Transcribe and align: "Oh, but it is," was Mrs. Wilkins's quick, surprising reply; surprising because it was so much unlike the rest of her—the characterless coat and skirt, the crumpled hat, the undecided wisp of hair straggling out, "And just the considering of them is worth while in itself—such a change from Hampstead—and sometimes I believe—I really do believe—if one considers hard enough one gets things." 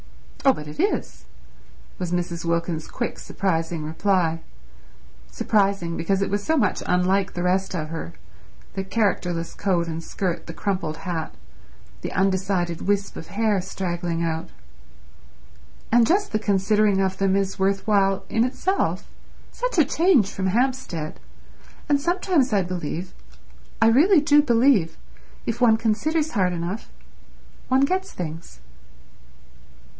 "Oh, 0.43 0.53
but 0.53 0.67
it 0.67 0.79
is," 0.79 1.25
was 1.99 2.11
Mrs. 2.11 2.43
Wilkins's 2.43 2.89
quick, 2.89 3.19
surprising 3.19 3.83
reply; 3.85 4.41
surprising 5.29 5.95
because 5.95 6.23
it 6.23 6.31
was 6.31 6.43
so 6.43 6.57
much 6.57 6.81
unlike 6.87 7.33
the 7.33 7.43
rest 7.43 7.75
of 7.75 7.89
her—the 7.89 8.85
characterless 8.85 9.53
coat 9.53 9.85
and 9.87 10.03
skirt, 10.03 10.47
the 10.47 10.53
crumpled 10.53 10.97
hat, 10.97 11.35
the 12.01 12.11
undecided 12.13 12.81
wisp 12.87 13.15
of 13.17 13.27
hair 13.27 13.61
straggling 13.61 14.23
out, 14.23 14.49
"And 15.91 16.07
just 16.07 16.31
the 16.31 16.39
considering 16.39 16.99
of 16.99 17.19
them 17.19 17.35
is 17.35 17.59
worth 17.59 17.85
while 17.85 18.25
in 18.27 18.43
itself—such 18.43 19.77
a 19.77 19.85
change 19.85 20.31
from 20.31 20.47
Hampstead—and 20.47 22.01
sometimes 22.01 22.51
I 22.51 22.63
believe—I 22.63 23.85
really 23.89 24.19
do 24.19 24.41
believe—if 24.41 25.61
one 25.61 25.77
considers 25.77 26.31
hard 26.31 26.53
enough 26.53 26.89
one 27.67 27.81
gets 27.85 28.11
things." 28.11 28.61